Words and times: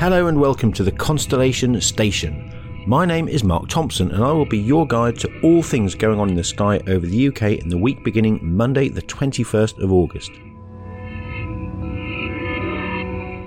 Hello 0.00 0.28
and 0.28 0.40
welcome 0.40 0.72
to 0.72 0.82
the 0.82 0.90
Constellation 0.90 1.78
Station. 1.78 2.50
My 2.86 3.04
name 3.04 3.28
is 3.28 3.44
Mark 3.44 3.68
Thompson 3.68 4.10
and 4.12 4.24
I 4.24 4.32
will 4.32 4.46
be 4.46 4.56
your 4.56 4.86
guide 4.86 5.18
to 5.18 5.40
all 5.42 5.62
things 5.62 5.94
going 5.94 6.18
on 6.18 6.30
in 6.30 6.34
the 6.34 6.42
sky 6.42 6.80
over 6.86 7.06
the 7.06 7.28
UK 7.28 7.42
in 7.60 7.68
the 7.68 7.76
week 7.76 8.02
beginning 8.02 8.38
Monday, 8.40 8.88
the 8.88 9.02
21st 9.02 9.82
of 9.82 9.92
August. 9.92 10.30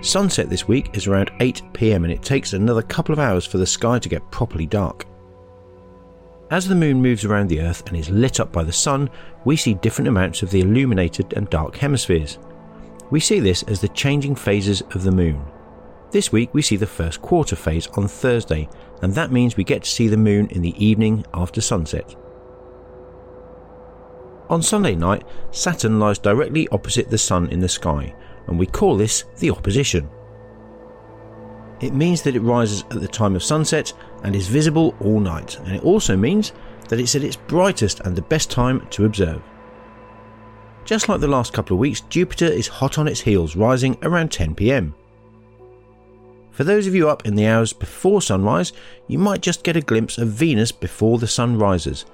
Sunset 0.08 0.48
this 0.48 0.68
week 0.68 0.96
is 0.96 1.08
around 1.08 1.32
8 1.40 1.64
pm 1.74 2.04
and 2.04 2.14
it 2.14 2.22
takes 2.22 2.54
another 2.54 2.84
couple 2.84 3.14
of 3.14 3.20
hours 3.20 3.48
for 3.48 3.58
the 3.58 3.66
sky 3.66 3.98
to 3.98 4.08
get 4.08 4.30
properly 4.30 4.68
dark. 4.68 5.08
As 6.52 6.68
the 6.68 6.76
moon 6.76 7.02
moves 7.02 7.26
around 7.26 7.48
the 7.48 7.62
Earth 7.62 7.82
and 7.88 7.98
is 7.98 8.12
lit 8.12 8.40
up 8.40 8.52
by 8.52 8.64
the 8.64 8.72
sun, 8.72 9.10
we 9.44 9.56
see 9.56 9.74
different 9.74 10.08
amounts 10.08 10.44
of 10.44 10.52
the 10.52 10.62
illuminated 10.62 11.34
and 11.34 11.50
dark 11.50 11.78
hemispheres. 11.78 12.38
We 13.10 13.20
see 13.20 13.40
this 13.40 13.64
as 13.64 13.82
the 13.82 13.88
changing 13.88 14.36
phases 14.36 14.82
of 14.92 15.02
the 15.02 15.12
moon. 15.12 15.44
This 16.14 16.32
week 16.32 16.54
we 16.54 16.62
see 16.62 16.76
the 16.76 16.86
first 16.86 17.24
quarter 17.24 17.56
phase 17.56 17.88
on 17.88 18.08
Thursday, 18.08 18.70
and 19.02 19.16
that 19.16 19.32
means 19.32 19.58
we 19.58 19.64
get 19.64 19.82
to 19.82 19.90
see 19.90 20.08
the 20.08 20.16
moon 20.16 20.48
in 20.52 20.62
the 20.62 20.86
evening 20.86 21.26
after 21.34 21.60
sunset. 21.60 22.16
On 24.48 24.62
Sunday 24.62 24.94
night, 24.94 25.24
Saturn 25.50 26.00
lies 26.00 26.20
directly 26.20 26.68
opposite 26.68 27.10
the 27.10 27.18
Sun 27.18 27.50
in 27.50 27.60
the 27.60 27.68
sky, 27.68 28.14
and 28.46 28.60
we 28.60 28.68
call 28.68 28.96
this 28.96 29.24
the 29.40 29.50
opposition. 29.50 30.08
It 31.82 31.96
means 31.96 32.22
that 32.22 32.36
it 32.36 32.42
rises 32.42 32.84
at 32.92 33.02
the 33.02 33.08
time 33.08 33.36
of 33.36 33.42
sunset 33.42 33.92
and 34.22 34.36
is 34.36 34.48
visible 34.48 34.94
all 35.00 35.20
night, 35.20 35.58
and 35.62 35.76
it 35.76 35.84
also 35.84 36.16
means 36.16 36.54
that 36.90 37.00
it's 37.00 37.16
at 37.16 37.24
its 37.24 37.38
brightest 37.38 38.02
and 38.02 38.16
the 38.16 38.22
best 38.22 38.52
time 38.52 38.86
to 38.92 39.06
observe. 39.06 39.42
Just 40.86 41.10
like 41.10 41.22
the 41.22 41.28
last 41.28 41.54
couple 41.54 41.76
of 41.76 41.80
weeks, 41.80 42.02
Jupiter 42.02 42.46
is 42.46 42.68
hot 42.68 43.00
on 43.00 43.08
its 43.08 43.22
heels, 43.22 43.56
rising 43.56 43.98
around 44.04 44.32
10 44.32 44.54
pm. 44.54 44.94
For 46.54 46.64
those 46.64 46.86
of 46.86 46.94
you 46.94 47.10
up 47.10 47.26
in 47.26 47.34
the 47.34 47.48
hours 47.48 47.74
before 47.74 48.22
sunrise, 48.22 48.74
you 49.08 49.18
might 49.18 49.42
just 49.42 49.64
get 49.64 49.76
a 49.76 49.82
glimpse 49.82 50.20
of 50.20 50.28
Venus 50.28 50.72
before 50.72 51.18
the 51.18 51.28
sun 51.28 51.58
rises. 51.58 52.06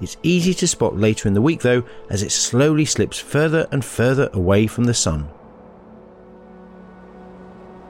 It's 0.00 0.16
easy 0.22 0.54
to 0.54 0.68
spot 0.68 0.96
later 0.96 1.26
in 1.26 1.34
the 1.34 1.42
week 1.42 1.60
though, 1.60 1.82
as 2.08 2.22
it 2.22 2.30
slowly 2.30 2.84
slips 2.84 3.18
further 3.18 3.66
and 3.72 3.84
further 3.84 4.30
away 4.32 4.68
from 4.68 4.84
the 4.84 4.94
sun. 4.94 5.28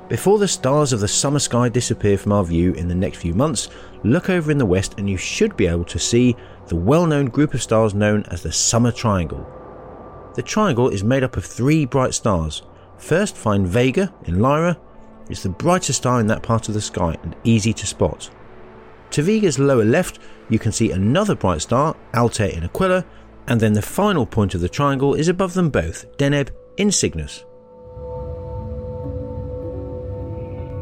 Before 0.09 0.39
the 0.39 0.49
stars 0.49 0.95
of 0.95 1.01
the 1.01 1.09
summer 1.09 1.39
sky 1.39 1.69
disappear 1.69 2.17
from 2.17 2.33
our 2.33 2.43
view 2.45 2.73
in 2.73 2.89
the 2.89 2.95
next 2.95 3.19
few 3.19 3.35
months, 3.35 3.69
look 4.03 4.31
over 4.31 4.51
in 4.51 4.57
the 4.57 4.65
west 4.65 4.95
and 4.97 5.11
you 5.11 5.19
should 5.19 5.55
be 5.59 5.67
able 5.67 5.85
to 5.85 5.99
see 5.99 6.35
the 6.69 6.77
well 6.77 7.05
known 7.05 7.27
group 7.27 7.53
of 7.53 7.63
stars 7.63 7.93
known 7.93 8.25
as 8.31 8.43
the 8.43 8.51
Summer 8.51 8.91
Triangle. 8.91 9.47
The 10.35 10.43
triangle 10.43 10.89
is 10.89 11.05
made 11.05 11.23
up 11.23 11.37
of 11.37 11.45
three 11.45 11.85
bright 11.85 12.15
stars. 12.15 12.63
First, 12.97 13.37
find 13.37 13.67
Vega 13.67 14.15
in 14.25 14.41
Lyra. 14.41 14.79
It's 15.29 15.43
the 15.43 15.49
brightest 15.49 15.99
star 15.99 16.21
in 16.21 16.27
that 16.29 16.43
part 16.43 16.69
of 16.69 16.75
the 16.75 16.81
sky 16.81 17.17
and 17.23 17.37
easy 17.45 17.73
to 17.73 17.87
spot. 17.87 18.31
To 19.11 19.23
Vega's 19.23 19.59
lower 19.59 19.85
left, 19.85 20.19
you 20.49 20.59
can 20.59 20.73
see 20.73 20.91
another 20.91 21.35
bright 21.35 21.63
star, 21.63 21.97
Altair 22.15 22.51
in 22.51 22.65
Aquila, 22.65 23.05
and 23.47 23.61
then 23.61 23.73
the 23.73 23.83
final 23.83 24.27
point 24.27 24.55
of 24.55 24.61
the 24.61 24.69
triangle 24.69 25.15
is 25.15 25.29
above 25.29 25.55
them 25.55 25.71
both, 25.71 26.17
Deneb 26.19 26.51
in 26.77 26.93
Cygnus. 26.93 27.45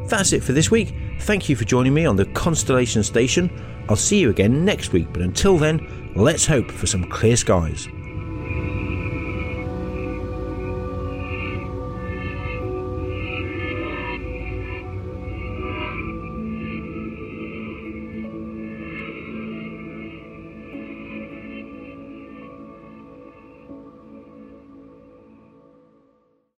That's 0.09 0.33
it 0.33 0.45
for 0.45 0.53
this 0.53 0.71
week. 0.71 0.95
Thank 1.21 1.49
you 1.49 1.57
for 1.57 1.65
joining 1.65 1.95
me 1.95 2.07
on 2.07 2.17
the 2.17 2.27
Constellation 2.27 3.03
Station. 3.03 3.51
I'll 3.89 3.97
see 3.97 4.21
you 4.21 4.31
again 4.31 4.65
next 4.65 4.93
week, 4.93 5.09
but 5.13 5.23
until 5.23 5.59
then, 5.59 6.13
let's 6.15 6.47
hope 6.47 6.71
for 6.71 6.87
some 6.87 7.05
clear 7.05 7.37
skies. 7.37 7.89